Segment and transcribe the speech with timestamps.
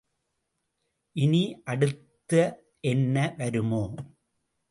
[1.15, 1.41] இனி
[1.63, 2.41] அடுத்து
[2.83, 3.83] என்ன வருமோ?